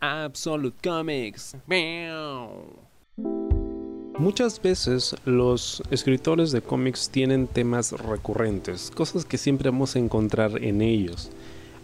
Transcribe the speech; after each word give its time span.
Absolute 0.00 0.76
Comics. 0.82 1.56
Muchas 4.18 4.60
veces 4.60 5.16
los 5.24 5.82
escritores 5.90 6.50
de 6.52 6.60
cómics 6.60 7.10
tienen 7.10 7.46
temas 7.46 7.92
recurrentes, 7.92 8.90
cosas 8.90 9.24
que 9.24 9.38
siempre 9.38 9.70
vamos 9.70 9.96
a 9.96 10.00
encontrar 10.00 10.62
en 10.62 10.82
ellos. 10.82 11.30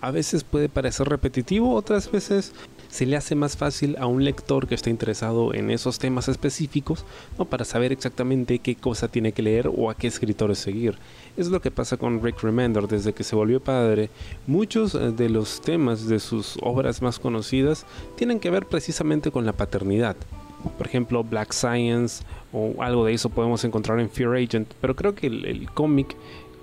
A 0.00 0.10
veces 0.10 0.42
puede 0.42 0.68
parecer 0.68 1.08
repetitivo, 1.08 1.74
otras 1.74 2.10
veces 2.10 2.52
se 2.92 3.06
le 3.06 3.16
hace 3.16 3.34
más 3.34 3.56
fácil 3.56 3.96
a 3.98 4.06
un 4.06 4.22
lector 4.22 4.68
que 4.68 4.74
está 4.74 4.90
interesado 4.90 5.54
en 5.54 5.70
esos 5.70 5.98
temas 5.98 6.28
específicos 6.28 7.06
¿no? 7.38 7.46
para 7.46 7.64
saber 7.64 7.90
exactamente 7.90 8.58
qué 8.58 8.74
cosa 8.74 9.08
tiene 9.08 9.32
que 9.32 9.40
leer 9.40 9.70
o 9.74 9.88
a 9.88 9.94
qué 9.94 10.08
escritores 10.08 10.58
seguir. 10.58 10.98
Es 11.38 11.48
lo 11.48 11.62
que 11.62 11.70
pasa 11.70 11.96
con 11.96 12.22
Rick 12.22 12.42
Remender 12.42 12.86
desde 12.86 13.14
que 13.14 13.24
se 13.24 13.34
volvió 13.34 13.60
padre. 13.60 14.10
Muchos 14.46 14.94
eh, 14.94 15.10
de 15.10 15.30
los 15.30 15.62
temas 15.62 16.06
de 16.06 16.20
sus 16.20 16.58
obras 16.60 17.00
más 17.00 17.18
conocidas 17.18 17.86
tienen 18.16 18.38
que 18.38 18.50
ver 18.50 18.66
precisamente 18.66 19.30
con 19.30 19.46
la 19.46 19.54
paternidad 19.54 20.16
por 20.78 20.86
ejemplo 20.86 21.24
Black 21.24 21.52
Science 21.52 22.22
o 22.52 22.80
algo 22.82 23.04
de 23.04 23.14
eso 23.14 23.30
podemos 23.30 23.64
encontrar 23.64 23.98
en 23.98 24.08
Fear 24.08 24.36
Agent, 24.36 24.72
pero 24.80 24.94
creo 24.94 25.14
que 25.14 25.26
el, 25.26 25.68
cómic 25.74 26.16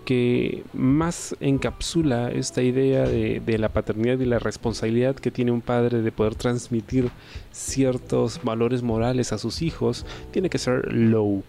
que 0.09 0.63
más 0.73 1.35
encapsula 1.39 2.31
esta 2.31 2.63
idea 2.63 3.03
de, 3.03 3.57
la 3.59 3.69
paternidad 3.69 4.17
y 4.17 4.25
la 4.25 4.39
responsabilidad 4.39 5.15
que 5.15 5.29
tiene 5.29 5.51
un 5.51 5.61
padre 5.61 6.01
de 6.01 6.11
poder 6.11 6.33
transmitir 6.33 7.11
ciertos 7.51 8.41
valores 8.43 8.81
morales 8.81 9.33
a 9.33 9.37
sus 9.37 9.61
hijos 9.61 10.07
tiene 10.31 10.49
que 10.49 10.57
ser 10.57 10.91
Low. 10.91 11.43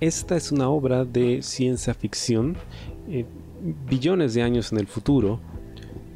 Esta 0.00 0.36
es 0.36 0.50
una 0.50 0.70
obra 0.70 1.04
de 1.04 1.40
ciencia 1.42 1.94
ficción, 1.94 2.56
eh, 3.08 3.26
billones 3.88 4.34
de 4.34 4.42
años 4.42 4.72
en 4.72 4.78
el 4.78 4.88
futuro, 4.88 5.38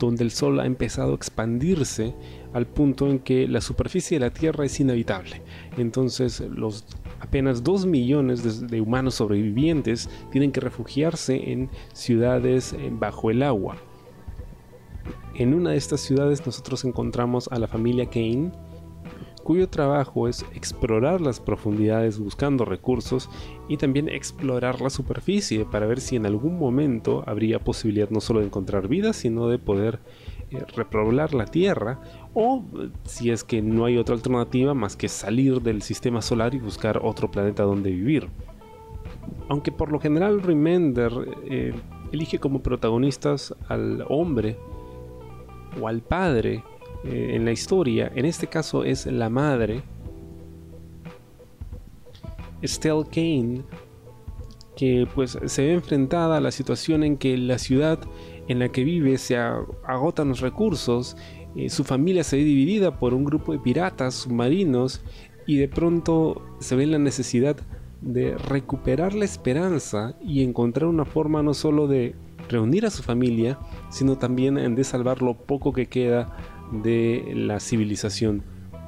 donde 0.01 0.25
el 0.25 0.33
Sol 0.33 0.59
ha 0.59 0.67
empezado 0.67 1.13
a 1.13 1.15
expandirse 1.15 2.13
al 2.55 2.67
punto 2.67 3.09
en 3.09 3.21
que 3.21 3.47
la 3.47 3.61
superficie 3.61 4.19
de 4.19 4.25
la 4.25 4.33
Tierra 4.33 4.65
es 4.65 4.81
inhabitable. 4.81 5.43
Entonces 5.79 6.41
los 6.41 6.85
apenas 7.27 7.63
2 7.63 7.87
millones 7.87 8.69
de, 8.69 8.81
humanos 8.81 9.17
sobrevivientes 9.17 10.09
tienen 10.31 10.53
que 10.53 10.61
refugiarse 10.61 11.53
en 11.53 11.69
ciudades 11.93 12.73
eh, 12.73 12.91
bajo 12.93 13.31
el 13.31 13.43
agua. 13.43 13.77
En 15.35 15.53
una 15.53 15.71
de 15.71 15.77
estas 15.77 16.01
ciudades 16.01 16.47
nosotros 16.47 16.85
encontramos 16.85 17.49
a 17.49 17.59
la 17.59 17.69
familia 17.69 18.09
Kane, 18.09 18.53
cuyo 19.43 19.69
trabajo 19.69 20.27
es 20.27 20.45
explorar 20.55 21.21
las 21.21 21.39
profundidades 21.39 22.19
buscando 22.19 22.65
recursos 22.65 23.31
y 23.69 23.77
también 23.77 24.09
explorar 24.09 24.81
la 24.81 24.91
superficie 24.91 25.65
para 25.65 25.87
ver 25.87 26.01
si 26.01 26.17
en 26.17 26.27
algún 26.27 26.59
momento 26.59 27.23
habría 27.27 27.61
posibilidad 27.61 28.11
no 28.11 28.21
solo 28.21 28.41
de 28.41 28.47
encontrar 28.47 28.89
vida, 28.89 29.13
sino 29.13 29.47
de 29.47 29.59
poder 29.59 30.01
repoblar 30.51 31.35
la 31.35 31.47
Tierra 31.47 32.01
o 32.35 32.65
si 33.05 33.31
es 33.31 33.45
que 33.45 33.63
no 33.63 33.85
hay 33.85 33.99
otra 33.99 34.15
alternativa 34.15 34.75
más 34.75 34.97
que 34.97 35.09
salir 35.09 35.61
del 35.63 35.83
sistema 35.83 36.23
solar 36.23 36.55
y 36.55 36.59
buscar 36.59 37.01
otro 37.03 37.31
planeta 37.31 37.63
donde 37.63 37.91
vivir. 37.91 38.29
Aunque 39.49 39.73
por 39.73 39.91
lo 39.91 40.01
general 40.01 40.43
Remender 40.43 41.13
eh, 41.49 41.75
elige 42.13 42.39
como 42.39 42.63
protagonistas 42.63 43.55
al 43.69 44.05
hombre 44.09 44.57
o 45.81 45.89
al 45.89 46.01
padre 46.01 46.63
eh, 47.05 47.33
en 47.35 47.45
la 47.45 47.53
historia, 47.53 48.11
en 48.15 48.25
este 48.25 48.47
caso 48.47 48.85
es 48.85 49.07
la 49.07 49.29
madre, 49.29 49.83
Estelle 52.63 53.05
Kane, 53.05 53.63
que 54.77 55.07
pues 55.15 55.39
se 55.47 55.67
ve 55.67 55.73
enfrentada 55.75 56.37
a 56.37 56.41
la 56.41 56.51
situación 56.51 57.03
en 57.03 57.17
que 57.17 57.37
la 57.37 57.59
ciudad 57.59 57.99
en 58.49 58.59
la 58.59 58.69
que 58.69 58.85
vive 58.85 59.19
se 59.19 59.37
agotan 59.37 60.29
los 60.29 60.41
recursos, 60.41 61.17
eh, 61.57 61.69
su 61.69 61.85
familia 61.85 62.25
se 62.25 62.37
ve 62.37 62.45
dividida 62.45 62.99
por 62.99 63.15
un 63.15 63.25
grupo 63.25 63.53
de 63.53 63.59
piratas 63.59 64.15
submarinos 64.15 65.03
y 65.47 65.57
de 65.57 65.69
pronto 65.69 66.43
se 66.59 66.77
ve 66.77 66.87
la 66.87 66.99
necesidad 66.99 67.57
de 68.01 68.37
recuperar 68.37 69.15
la 69.15 69.25
esperanza 69.25 70.17
y 70.21 70.43
encontrar 70.43 70.87
una 70.89 71.05
forma 71.05 71.43
no 71.43 71.55
solo 71.55 71.87
de 71.87 72.15
reunir 72.49 72.87
a 72.87 72.91
su 72.91 73.03
familia, 73.03 73.59
sino 73.91 74.17
también 74.17 74.75
de 74.75 74.85
salvar 74.85 75.23
lo 75.23 75.35
poco 75.35 75.73
que 75.73 75.87
queda 75.87 76.37
de 76.71 77.33
la 77.35 77.61
civilización 77.61 78.43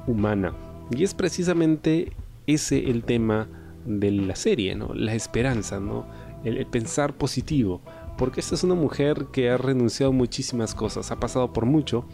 humana. 0.07 0.53
Y 0.91 1.03
es 1.03 1.13
precisamente 1.13 2.13
ese 2.47 2.89
el 2.89 3.03
tema 3.03 3.47
de 3.85 4.11
la 4.11 4.35
serie, 4.35 4.75
¿no? 4.75 4.93
La 4.93 5.13
esperanza, 5.13 5.79
¿no? 5.79 6.05
El, 6.43 6.65
pensar 6.67 7.17
positivo. 7.17 7.81
Porque 8.19 8.41
esta 8.41 8.53
es 8.53 8.63
una 8.63 8.75
mujer 8.75 9.27
que 9.31 9.49
ha 9.49 9.57
renunciado 9.57 10.11
a 10.11 10.15
muchísimas 10.15 10.75
cosas, 10.75 11.09
ha 11.09 11.19
pasado 11.19 11.51
por 11.51 11.65
mucho, 11.65 12.05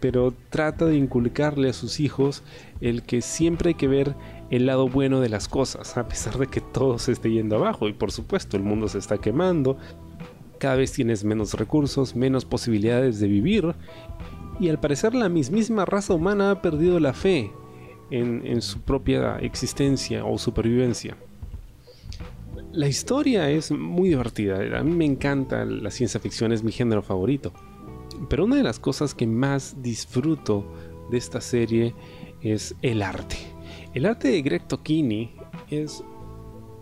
pero 0.00 0.34
trata 0.50 0.84
de 0.84 0.96
inculcarle 0.96 1.70
a 1.70 1.72
sus 1.72 1.98
hijos 2.00 2.42
el 2.82 3.04
que 3.04 3.22
siempre 3.22 3.70
hay 3.70 3.74
que 3.74 3.88
ver 3.88 4.14
el 4.50 4.66
lado 4.66 4.88
bueno 4.88 5.20
de 5.20 5.30
las 5.30 5.48
cosas, 5.48 5.96
a 5.96 6.06
pesar 6.08 6.36
de 6.36 6.48
que 6.48 6.60
todo 6.60 6.98
se 6.98 7.12
esté 7.12 7.30
yendo 7.30 7.56
abajo. 7.56 7.88
Y 7.88 7.94
por 7.94 8.12
supuesto, 8.12 8.58
el 8.58 8.62
mundo 8.62 8.88
se 8.88 8.98
está 8.98 9.16
quemando, 9.16 9.78
cada 10.58 10.76
vez 10.76 10.92
tienes 10.92 11.24
menos 11.24 11.54
recursos, 11.54 12.14
menos 12.14 12.44
posibilidades 12.44 13.20
de 13.20 13.28
vivir 13.28 13.74
y 14.60 14.68
al 14.68 14.78
parecer 14.78 15.14
la 15.14 15.28
mismísima 15.28 15.84
raza 15.84 16.14
humana 16.14 16.50
ha 16.50 16.62
perdido 16.62 17.00
la 17.00 17.12
fe 17.12 17.50
en, 18.10 18.62
su 18.62 18.80
propia 18.80 19.38
existencia 19.38 20.24
o 20.24 20.38
supervivencia. 20.38 21.16
La 22.74 22.88
historia 22.88 23.48
es 23.50 23.70
muy 23.70 24.08
divertida, 24.08 24.58
a 24.76 24.82
mí 24.82 24.90
me 24.90 25.04
encanta 25.04 25.64
la 25.64 25.92
ciencia 25.92 26.18
ficción, 26.18 26.50
es 26.50 26.64
mi 26.64 26.72
género 26.72 27.04
favorito. 27.04 27.52
Pero 28.28 28.46
una 28.46 28.56
de 28.56 28.64
las 28.64 28.80
cosas 28.80 29.14
que 29.14 29.28
más 29.28 29.80
disfruto 29.80 30.64
de 31.08 31.18
esta 31.18 31.40
serie 31.40 31.94
es 32.42 32.74
el 32.82 33.02
arte. 33.02 33.36
El 33.94 34.06
arte 34.06 34.26
de 34.26 34.42
Greg 34.42 34.66
Tokini 34.66 35.36
es 35.70 36.02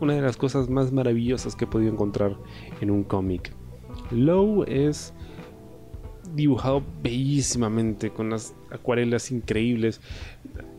una 0.00 0.14
de 0.14 0.22
las 0.22 0.38
cosas 0.38 0.70
más 0.70 0.92
maravillosas 0.92 1.54
que 1.54 1.66
he 1.66 1.69
podido 1.69 1.92
encontrar 1.92 2.38
en 2.80 2.91
un 2.91 3.04
cómic. 3.04 3.53
Low 4.10 4.64
es 4.66 5.12
dibujado 6.34 6.82
bellísimamente, 7.03 8.09
con 8.09 8.30
las 8.30 8.54
acuarelas 8.70 9.30
increíbles. 9.30 10.00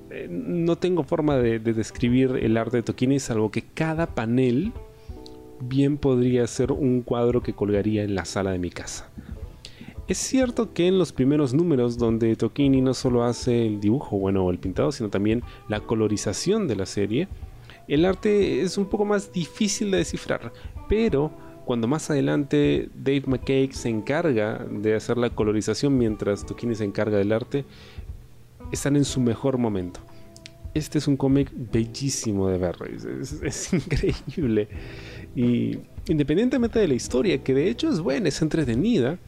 Eh, 0.09 0.27
no 0.27 0.75
tengo 0.75 1.03
forma 1.03 1.37
de, 1.37 1.59
describir 1.59 2.31
el 2.41 2.57
arte 2.57 2.77
de 2.77 2.83
Tokini, 2.83 3.19
salvo 3.19 3.51
que 3.51 3.61
cada 3.61 4.07
panel 4.07 4.73
bien 5.67 5.97
podría 5.97 6.45
ser 6.47 6.71
un 6.71 7.01
cuadro 7.01 7.41
que 7.41 7.53
colgaría 7.53 8.03
en 8.03 8.15
la 8.15 8.25
sala 8.25 8.51
de 8.51 8.59
mi 8.59 8.69
casa. 8.69 9.09
Es 10.07 10.17
cierto 10.17 10.73
que 10.73 10.87
en 10.87 10.97
los 10.97 11.13
primeros 11.13 11.53
números 11.53 11.97
donde 11.97 12.35
Tokini 12.35 12.81
no 12.81 12.93
solo 12.93 13.23
hace 13.23 13.65
el 13.65 13.79
dibujo, 13.79 14.17
bueno, 14.17 14.49
el 14.49 14.59
pintado, 14.59 14.91
sino 14.91 15.09
también 15.09 15.43
la 15.69 15.79
colorización 15.79 16.67
de 16.67 16.75
la 16.75 16.85
serie, 16.85 17.29
el 17.87 18.05
arte 18.05 18.61
es 18.61 18.77
un 18.77 18.85
poco 18.85 19.05
más 19.05 19.31
difícil 19.31 19.91
de 19.91 19.97
descifrar, 19.97 20.51
pero 20.89 21.31
cuando 21.65 21.87
más 21.87 22.09
adelante 22.09 22.89
Dave 22.93 23.23
McKay 23.25 23.71
se 23.71 23.89
encarga 23.89 24.65
de 24.69 24.95
hacer 24.95 25.17
la 25.17 25.29
colorización 25.29 25.97
mientras 25.97 26.45
Tokini 26.45 26.75
se 26.75 26.83
encarga 26.83 27.17
del 27.17 27.31
arte, 27.31 27.63
están 28.71 28.97
en 28.97 29.05
su 29.05 29.21
mejor 29.21 29.57
momento. 29.57 30.01
Este 30.73 30.97
es 30.97 31.07
un 31.07 31.17
cómic 31.17 31.51
bellísimo 31.53 32.49
de 32.49 32.57
ver, 32.57 32.75
es, 33.43 33.73
increíble. 33.73 34.67
Y 35.35 35.77
independientemente 36.07 36.79
de 36.79 36.87
la 36.87 36.95
historia, 36.95 37.43
que 37.43 37.53
de 37.53 37.69
hecho 37.69 37.89
es 37.89 37.99
buena, 37.99 38.29
es 38.29 38.41
entretenida, 38.41 39.19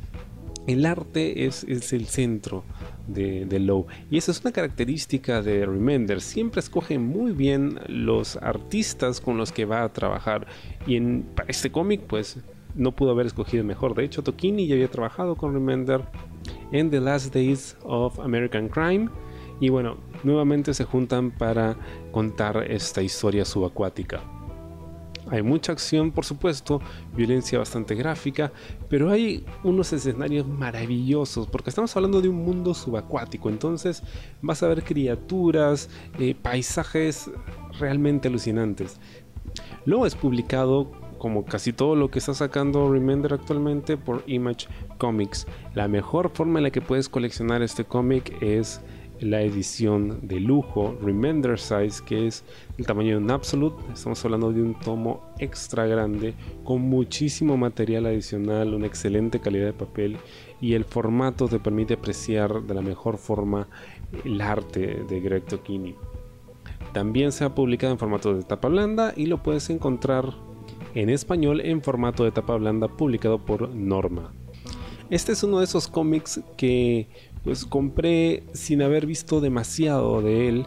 el 0.67 0.85
arte 0.85 1.45
es, 1.45 1.63
es 1.66 1.94
el 1.94 2.07
centro 2.07 2.63
de, 3.07 3.45
de, 3.45 3.59
Low. 3.59 3.85
Y 4.09 4.17
esa 4.17 4.31
es 4.31 4.41
una 4.41 4.51
característica 4.51 5.44
de 5.44 5.66
Remender. 5.66 6.22
Siempre 6.22 6.59
escoge 6.59 6.97
muy 6.97 7.34
bien 7.34 7.79
los 7.88 8.38
artistas 8.38 9.22
con 9.22 9.38
los 9.38 9.51
que 9.51 9.66
va 9.66 9.84
a 9.84 9.94
trabajar. 9.94 10.47
Y 10.88 10.95
en 10.95 11.25
este 11.47 11.72
cómic, 11.72 12.01
pues 12.07 12.39
no 12.75 12.94
pudo 12.94 13.11
haber 13.11 13.25
escogido 13.25 13.63
mejor. 13.63 13.95
De 13.95 14.03
hecho, 14.03 14.23
Tokini 14.23 14.67
ya 14.67 14.75
había 14.75 14.89
trabajado 14.89 15.35
con 15.35 15.53
Remender 15.53 16.01
en 16.72 16.89
The 16.89 17.00
Last 17.00 17.34
Days 17.34 17.78
of 17.84 18.19
American 18.19 18.69
Crime. 18.69 19.09
Y 19.59 19.69
bueno, 19.69 19.97
nuevamente 20.24 20.73
se 20.73 20.84
juntan 20.84 21.32
para 21.32 21.78
contar 22.12 22.66
esta 22.70 23.02
historia 23.02 23.46
subacuática. 23.46 24.22
Hay 25.32 25.41
mucha 25.41 25.72
acción, 25.72 26.12
por 26.12 26.23
supuesto, 26.23 26.82
violencia 27.16 27.58
bastante 27.58 27.96
gráfica, 27.96 28.52
pero 28.90 29.09
hay 29.09 29.44
unos 29.64 29.91
escenarios 29.91 30.47
maravillosos, 30.47 31.47
porque 31.47 31.72
estamos 31.72 31.96
hablando 31.96 32.22
de 32.22 32.29
un 32.29 32.46
mundo 32.46 32.76
subacuático, 32.76 33.50
entonces 33.50 34.03
vas 34.44 34.62
a 34.62 34.67
ver 34.67 34.84
criaturas, 34.84 35.90
eh, 36.20 36.35
paisajes 36.40 37.32
realmente 37.79 38.28
alucinantes. 38.28 39.00
Luego 39.85 40.06
es 40.06 40.14
publicado 40.14 40.91
como 41.18 41.44
casi 41.44 41.73
todo 41.73 41.96
lo 41.96 42.11
que 42.11 42.20
está 42.20 42.35
sacando 42.35 42.91
Remender 42.91 43.34
actualmente 43.34 43.97
por 43.97 44.23
Image 44.28 44.68
Comics. 45.00 45.47
La 45.73 45.88
mejor 45.88 46.29
forma 46.29 46.59
en 46.59 46.64
la 46.64 46.72
que 46.72 46.82
puedes 46.82 47.09
coleccionar 47.09 47.64
este 47.64 47.84
cómic 47.84 48.38
es 48.44 48.82
la 49.20 49.41
edición 49.41 50.20
de 50.22 50.40
lujo 50.40 50.97
Remender 51.02 51.59
Size, 51.59 52.03
que 52.06 52.28
es 52.28 52.44
el 52.78 52.85
tamaño 52.85 53.12
de 53.12 53.23
un 53.23 53.32
Absolute. 53.32 53.76
Estamos 53.94 54.23
hablando 54.26 54.52
de 54.52 54.62
un 54.62 54.78
tomo 54.79 55.23
extra 55.40 55.85
grande 55.85 56.34
con 56.64 56.82
muchísimo 56.82 57.58
material 57.58 58.06
adicional, 58.06 58.73
una 58.73 58.88
excelente 58.88 59.40
calidad 59.40 59.67
de 59.67 59.73
papel 59.73 60.17
y 60.62 60.73
el 60.73 60.85
formato 60.85 61.47
te 61.47 61.59
permite 61.59 61.96
apreciar 61.96 62.64
de 62.64 62.73
la 62.73 62.82
mejor 62.82 63.17
forma 63.17 63.67
el 64.23 64.41
arte 64.41 65.03
de 65.08 65.20
Greg 65.20 65.46
Tokini. 65.46 65.96
También 66.94 67.32
se 67.32 67.44
ha 67.44 67.53
publicado 67.53 67.94
en 67.94 68.00
formato 68.00 68.34
de 68.34 68.44
tapa 68.44 68.70
blanda 68.70 69.14
y 69.16 69.26
lo 69.26 69.44
puedes 69.44 69.70
encontrar 69.70 70.34
en 70.94 71.09
español 71.09 71.61
en 71.61 71.82
formato 71.82 72.23
de 72.23 72.32
tapa 72.32 72.56
blanda 72.56 72.88
publicado 72.88 73.40
por 73.40 73.70
Norma. 73.70 74.32
Este 75.09 75.34
es 75.34 75.44
uno 75.44 75.59
de 75.59 75.66
esos 75.66 75.88
cómics 75.88 76.41
que 76.58 77.08
pues 77.46 77.64
compré 77.64 78.44
sin 78.53 78.82
haber 78.82 79.06
visto 79.06 79.40
demasiado 79.40 80.22
de 80.24 80.50
él, 80.50 80.66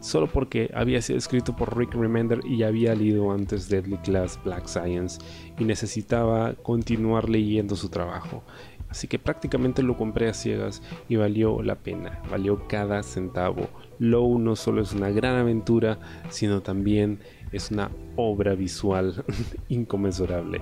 solo 0.00 0.28
porque 0.28 0.70
había 0.72 1.02
sido 1.02 1.18
escrito 1.18 1.54
por 1.54 1.76
Rick 1.76 1.94
Remender 1.94 2.40
y 2.46 2.62
había 2.62 2.94
leído 2.94 3.32
antes 3.32 3.68
Deadly 3.68 3.98
Class 3.98 4.38
Black 4.44 4.66
Science 4.66 5.18
y 5.58 5.64
necesitaba 5.64 6.54
continuar 6.54 7.28
leyendo 7.28 7.74
su 7.74 7.88
trabajo. 7.88 8.42
Así 8.88 9.08
que 9.08 9.18
prácticamente 9.18 9.82
lo 9.82 9.96
compré 9.96 10.28
a 10.28 10.34
ciegas 10.34 10.80
y 11.08 11.16
valió 11.16 11.60
la 11.62 11.74
pena, 11.74 12.22
valió 12.30 12.68
cada 12.68 13.02
centavo. 13.02 13.68
Low 13.98 14.38
no 14.38 14.54
solo 14.54 14.82
es 14.82 14.92
una 14.92 15.10
gran 15.10 15.36
aventura, 15.36 15.98
sino 16.28 16.62
también 16.62 17.18
es 17.52 17.70
una 17.70 17.90
obra 18.16 18.54
visual 18.54 19.24
inconmensurable. 19.68 20.60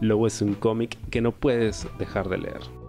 Low 0.00 0.26
es 0.26 0.40
un 0.40 0.54
cómic 0.54 0.96
que 1.10 1.20
no 1.20 1.32
puedes 1.32 1.86
dejar 1.98 2.28
de 2.28 2.38
leer. 2.38 2.81